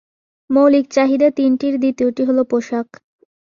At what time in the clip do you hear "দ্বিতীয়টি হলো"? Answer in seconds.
1.79-2.41